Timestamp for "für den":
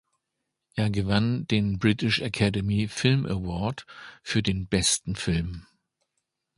4.23-4.65